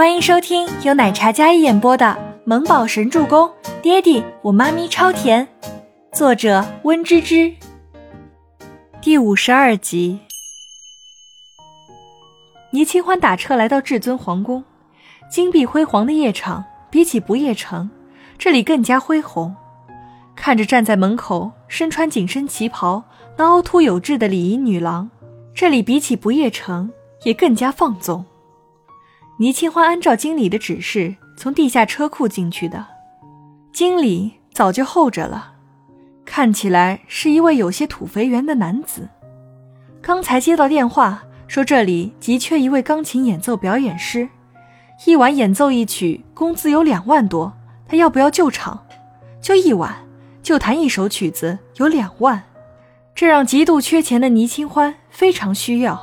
[0.00, 2.06] 欢迎收听由奶茶嘉一演播的
[2.46, 3.46] 《萌宝神助攻》，
[3.82, 5.46] 爹地我妈咪超甜，
[6.10, 7.54] 作者温芝芝。
[9.02, 10.18] 第五十二集，
[12.70, 14.64] 倪清欢打车来到至尊皇宫，
[15.30, 17.90] 金碧辉煌的夜场比起不夜城，
[18.38, 19.54] 这里更加恢宏。
[20.34, 23.04] 看着站在门口身穿紧身旗袍、
[23.36, 25.10] 那凹凸有致的礼仪女郎，
[25.54, 26.90] 这里比起不夜城
[27.24, 28.24] 也更加放纵。
[29.40, 32.86] 倪清欢按照经理的指示从地下车库进去的，
[33.72, 35.54] 经理早就候着了，
[36.26, 39.08] 看起来是一位有些土肥圆的男子。
[40.02, 44.28] 刚才接到电话说这里急缺一位钢琴演奏表演师，
[45.06, 47.50] 一晚演奏一曲，工资有两万多，
[47.88, 48.84] 他要不要救场？
[49.40, 50.06] 就一晚，
[50.42, 52.42] 就弹一首曲子有两万，
[53.14, 55.98] 这让极度缺钱的倪清欢非常需要。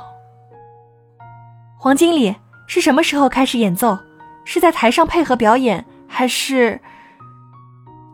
[1.76, 2.34] 黄经理。
[2.68, 3.98] 是什么时候开始演奏？
[4.44, 6.80] 是在台上配合表演，还是？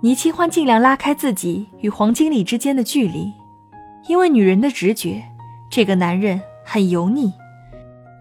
[0.01, 3.33] 倪清欢尽量拉开自己与黄经理之间的距离，
[4.09, 5.25] 因为女人的直觉，
[5.69, 7.33] 这个男人很油腻，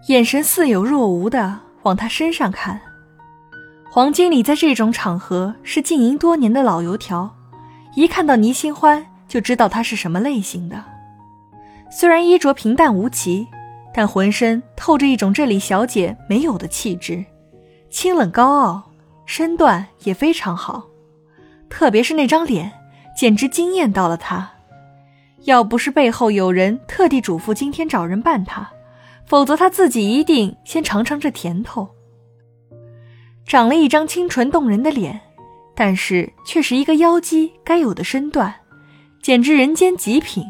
[0.08, 2.80] 眼神似有若无的往他身上看。
[3.88, 7.36] 黄经理在这种场合是经营多年的老油条，
[7.94, 10.82] 一看到倪清欢就知道他是什么类型的。
[11.92, 13.46] 虽然衣着平淡无奇。
[13.96, 17.24] 但浑身透着一种这里小姐没有的气质，
[17.90, 18.90] 清冷高傲，
[19.24, 20.84] 身段也非常好，
[21.70, 22.72] 特别是那张脸，
[23.16, 24.50] 简直惊艳到了他。
[25.44, 28.68] 要不是背后有人特地嘱咐今天找人扮他，
[29.26, 31.88] 否则他自己一定先尝尝这甜头。
[33.46, 35.20] 长了一张清纯动人的脸，
[35.76, 38.52] 但是却是一个妖姬该有的身段，
[39.22, 40.44] 简直人间极品。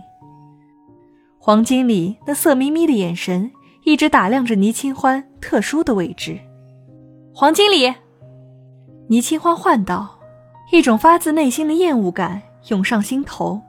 [1.47, 6.41] 黄经理那色眯眯的眼神一直打量着倪清欢特殊的位置。
[7.35, 7.95] 黄经理，
[9.09, 10.19] 倪清欢唤道，
[10.73, 13.61] 一种发自内心的厌恶感涌上心头。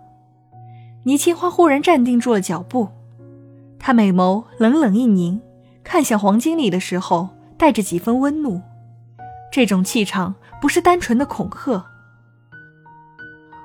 [1.04, 2.88] 倪清欢忽然站定住了脚步，
[3.78, 5.42] 他美眸冷冷一凝，
[5.84, 7.28] 看向黄经理的时候
[7.58, 8.62] 带着几分温怒。
[9.52, 11.86] 这种气场不是单纯的恐吓。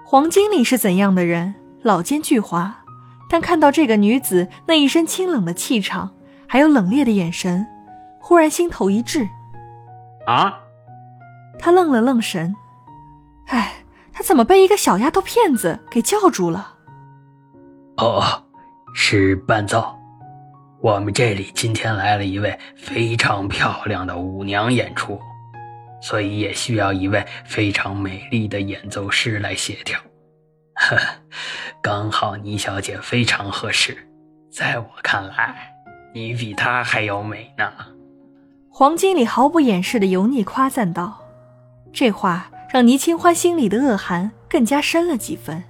[0.04, 1.54] 黄经理是怎样的人？
[1.84, 2.72] 老奸巨猾。
[3.30, 6.10] 但看到这个女子那一身清冷的气场，
[6.48, 7.64] 还有冷冽的眼神，
[8.18, 9.26] 忽然心头一滞。
[10.26, 10.58] 啊！
[11.58, 12.56] 他愣了愣神，
[13.46, 16.74] 哎，他怎么被一个小丫头片子给叫住了？
[17.98, 18.22] 哦，
[18.94, 19.94] 是伴奏。
[20.80, 25.20] 我们这里今天来了一位非常漂亮的舞娘演出，
[26.00, 30.00] 所以也需要一位非常美丽的演奏师来协调。
[30.80, 30.96] 呵，
[31.82, 34.08] 刚好倪小姐非常合适，
[34.50, 35.74] 在我看来，
[36.14, 37.70] 你比她还要美呢。
[38.70, 41.22] 黄经理毫不掩饰的油腻夸赞道，
[41.92, 45.62] 这话让倪清欢心里的恶寒更加深了几分。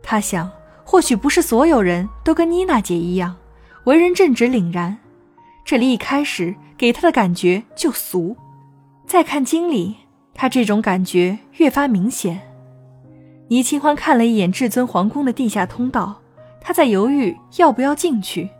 [0.00, 0.48] 他想，
[0.84, 3.36] 或许不是所有人都跟妮娜姐一样，
[3.84, 4.96] 为人正直凛然。
[5.64, 8.36] 这里一开始给他的感觉就俗，
[9.06, 9.96] 再看经理，
[10.32, 12.47] 他这种感觉越发明显。
[13.48, 16.20] 倪清欢看了一眼至尊皇宫的地下通道，
[16.60, 18.50] 他在犹豫要不要进去。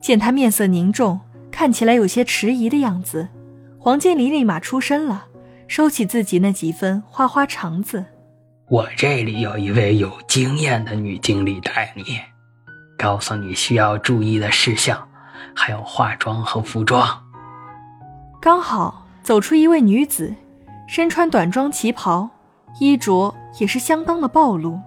[0.00, 3.28] 见他面色凝重，看起来有些迟疑的样子，
[3.78, 5.26] 黄建林立马出声了，
[5.66, 8.04] 收起自己那几分花花肠子
[8.68, 12.20] ：“我这里有一位有经验的女经理带你，
[12.96, 15.08] 告诉你需要注意的事项，
[15.54, 17.06] 还有化妆和服装。”
[18.40, 20.34] 刚好走出一位女子，
[20.88, 22.28] 身穿短装旗袍。
[22.80, 24.78] 衣着也是相当的暴露，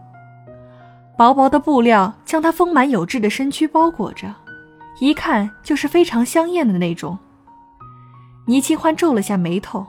[1.18, 4.34] 薄薄的布料将她丰满有致的身躯包裹着，
[5.00, 7.18] 一看就是非常香艳的那种。
[8.48, 9.86] 倪清欢皱了下眉头：“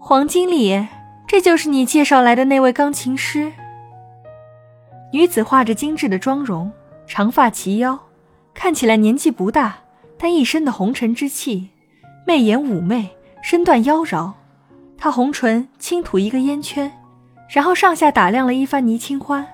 [0.00, 0.86] 黄经理，
[1.26, 3.52] 这就是你介绍来的那位钢琴师？”
[5.12, 6.72] 女子画着精致的妆容，
[7.06, 7.98] 长发齐腰，
[8.54, 9.76] 看起来年纪不大，
[10.16, 11.68] 但一身的红尘之气，
[12.26, 13.10] 媚眼妩媚，
[13.42, 14.32] 身段妖娆。
[15.02, 16.92] 他红唇轻吐一个烟圈，
[17.48, 19.44] 然后上下打量了一番倪清欢，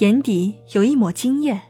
[0.00, 1.60] 眼底有一抹惊艳。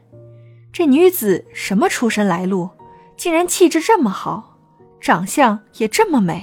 [0.71, 2.69] 这女子什么出身来路，
[3.17, 4.55] 竟然气质这么好，
[5.01, 6.41] 长相也这么美。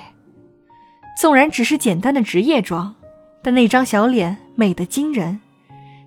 [1.19, 2.95] 纵然只是简单的职业装，
[3.43, 5.41] 但那张小脸美得惊人，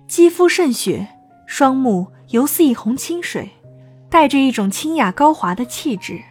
[0.06, 1.08] 肌肤胜雪，
[1.44, 3.50] 双目犹似一泓清水，
[4.08, 6.22] 带着一种清雅高华的气质。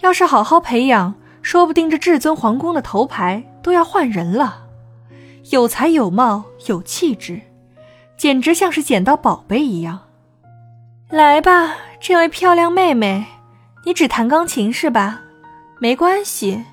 [0.00, 1.16] 要是好好培养。
[1.42, 4.62] 说不定这至尊皇宫的头牌都要换人了，
[5.50, 7.40] 有才有貌有气质，
[8.16, 10.00] 简直像是捡到宝贝一样。
[11.10, 13.26] 来吧，这位漂亮妹妹，
[13.84, 15.20] 你只弹钢琴是吧？
[15.78, 16.64] 没关系，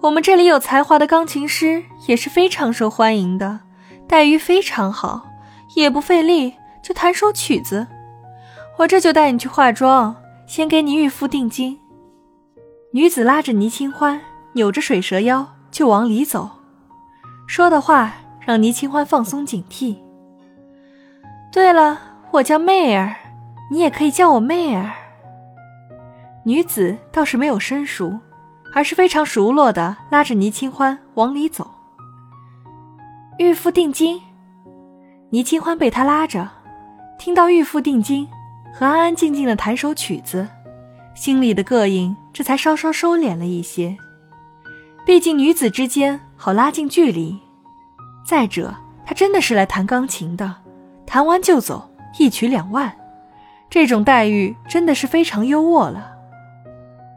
[0.00, 3.60] 我们这里有才华的钢琴师也是非常受欢迎的，
[4.08, 5.26] 待遇非常好，
[5.74, 7.86] 也不费力，就弹首曲子。
[8.78, 10.16] 我这就带你去化妆，
[10.46, 11.78] 先给你预付定金。
[12.94, 14.20] 女子拉着倪清欢，
[14.52, 16.50] 扭着水蛇腰就往里走，
[17.46, 19.96] 说的话让倪清欢放松警惕。
[21.50, 21.98] 对了，
[22.32, 23.16] 我叫媚儿，
[23.70, 24.90] 你也可以叫我媚儿。
[26.44, 28.18] 女子倒是没有生疏，
[28.74, 31.70] 而是非常熟络的拉着倪清欢往里走。
[33.38, 34.20] 预付定金，
[35.30, 36.46] 倪清欢被他拉着，
[37.18, 38.28] 听到预付定金。
[38.74, 40.48] 和安安静静的弹首曲子，
[41.14, 43.96] 心里的膈应这才稍稍收敛了一些。
[45.04, 47.38] 毕竟女子之间好拉近距离。
[48.24, 48.74] 再者，
[49.04, 50.56] 他真的是来弹钢琴的，
[51.04, 52.92] 弹完就走，一曲两万，
[53.68, 56.12] 这种待遇真的是非常优渥了。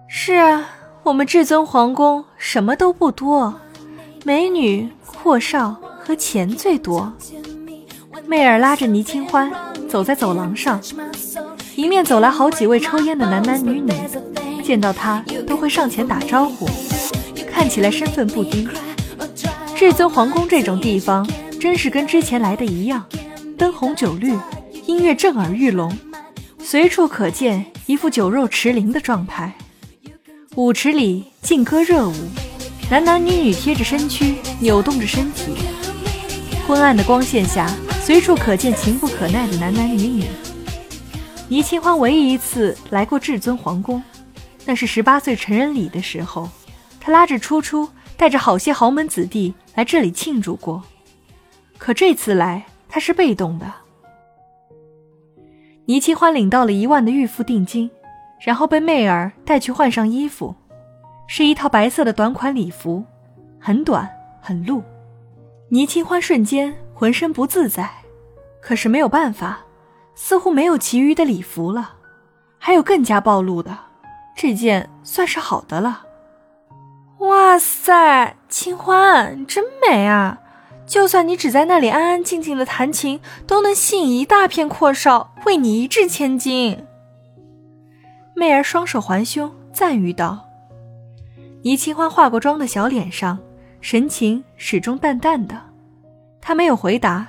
[0.08, 0.68] 是啊，
[1.04, 3.54] 我们至尊皇宫什么都不多，
[4.24, 7.14] 美女、阔少和钱最多。
[8.26, 9.52] 媚儿拉着倪清欢
[9.88, 10.82] 走在走廊上。
[11.76, 13.92] 迎面走来好几位抽烟的男男女女，
[14.64, 16.66] 见到他都会上前打招呼，
[17.52, 18.66] 看起来身份不低。
[19.76, 21.28] 至尊皇宫这种地方，
[21.60, 23.06] 真是跟之前来的一样，
[23.58, 24.34] 灯红酒绿，
[24.86, 25.92] 音乐震耳欲聋，
[26.60, 29.54] 随处可见一副酒肉驰灵的状态。
[30.56, 32.14] 舞池里劲歌热舞，
[32.90, 35.52] 男男女女贴着身躯，扭动着身体。
[36.66, 37.70] 昏暗的光线下，
[38.02, 40.24] 随处可见情不可耐的男男女女。
[41.48, 44.02] 倪清欢唯一一次来过至尊皇宫，
[44.66, 46.50] 那是十八岁成人礼的时候，
[47.00, 47.88] 他拉着初初，
[48.18, 50.82] 带着好些豪门子弟来这里庆祝过。
[51.78, 53.72] 可这次来，他是被动的。
[55.86, 57.92] 倪清欢领到了一万的预付定金，
[58.44, 60.56] 然后被媚儿带去换上衣服，
[61.28, 63.06] 是一套白色的短款礼服，
[63.60, 64.10] 很短
[64.42, 64.82] 很露。
[65.70, 67.92] 倪清欢瞬间浑身不自在，
[68.60, 69.65] 可是没有办法。
[70.16, 71.96] 似乎没有其余的礼服了，
[72.58, 73.78] 还有更加暴露的，
[74.36, 76.04] 这件算是好的了。
[77.20, 80.40] 哇塞，清欢真美啊！
[80.86, 86.86] 就算你只在那里安安静静的弹琴，都能吸引一大片阔少为你一掷千金。
[88.36, 90.46] 媚儿双手环胸，赞誉道
[91.64, 93.40] ：“倪清欢化过妆的小脸上，
[93.82, 95.60] 神情始终淡淡的。
[96.40, 97.28] 她没有回答，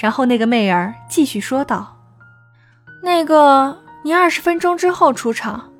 [0.00, 1.96] 然后那个媚儿继续说道。”
[3.04, 5.70] 那个，你二十分钟之后出场，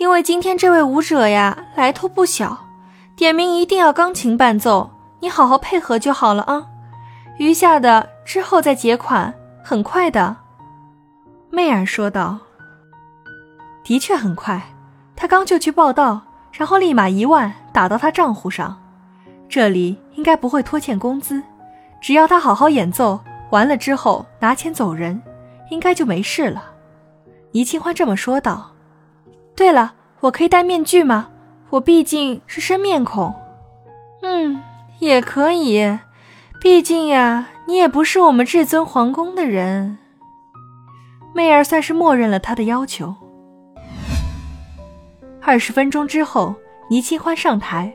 [0.00, 2.66] 因为今天这位舞者呀来头不小，
[3.14, 4.90] 点名一定要钢琴伴奏，
[5.20, 6.66] 你好好配合就好了啊。
[7.38, 9.32] 余下的之后再结款，
[9.62, 10.36] 很快的。”
[11.48, 12.38] 媚儿说道。
[13.84, 14.60] “的确很快，
[15.14, 16.20] 他刚就去报到，
[16.50, 18.76] 然后立马一万打到他账户上。
[19.48, 21.40] 这里应该不会拖欠工资，
[22.00, 23.20] 只要他好好演奏
[23.50, 25.22] 完了之后拿钱走人。”
[25.70, 26.72] 应该就没事了，
[27.52, 28.72] 倪清欢这么说道。
[29.56, 31.28] 对了，我可以戴面具吗？
[31.70, 33.34] 我毕竟是生面孔。
[34.22, 34.62] 嗯，
[35.00, 35.98] 也可以，
[36.60, 39.98] 毕竟呀，你也不是我们至尊皇宫的人。
[41.34, 43.14] 媚儿算是默认了他的要求。
[45.40, 46.54] 二十分钟之后，
[46.88, 47.92] 倪清欢上台，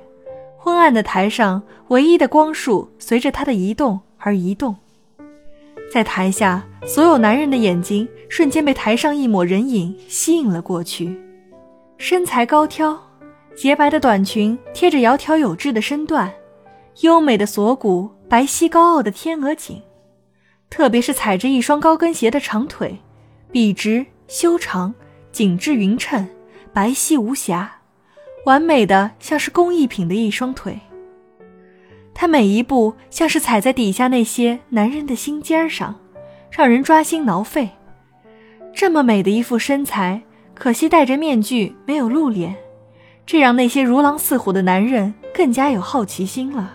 [0.57, 4.75] 昏暗的台上唯一的光束随着他的移动而移动。
[5.91, 11.19] 在台下，所有男人的眼睛瞬间被台上一抹人影吸引了过去。
[11.97, 12.97] 身材高挑，
[13.55, 16.31] 洁白的短裙贴着窈窕有致的身段，
[17.01, 19.81] 优美的锁骨，白皙高傲的天鹅颈，
[20.69, 22.97] 特别是踩着一双高跟鞋的长腿，
[23.51, 24.93] 笔直修长，
[25.31, 26.27] 紧致匀称，
[26.71, 27.79] 白皙无瑕，
[28.45, 30.79] 完美的像是工艺品的一双腿。
[32.19, 35.95] 他每一步像是踩在底下那些男人的心尖上，
[36.51, 37.69] 让人抓心挠肺。
[38.73, 40.21] 这么美的一副身材，
[40.53, 42.53] 可惜戴着面具没有露脸，
[43.25, 46.73] 这让那些如狼似虎的男人更加有好奇心了。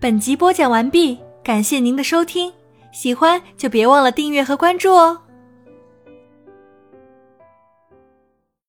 [0.00, 2.52] 本集播讲完毕，感谢您的收听，
[2.90, 5.22] 喜欢就别忘了订阅和关注哦。